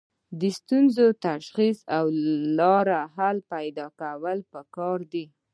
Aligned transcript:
د 0.39 0.41
ستونزو 0.59 1.05
تشخیص 1.27 1.79
او 1.97 2.05
حل 2.13 2.17
لاره 2.59 3.01
پیدا 3.51 3.85
کول 3.99 4.37
پکار 4.53 4.99
دي. 5.11 5.25